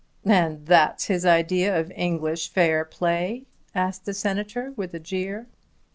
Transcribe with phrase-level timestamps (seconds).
[0.25, 3.43] "And that's his idea of English fair play?"
[3.75, 5.45] asked the Senator with a jeer.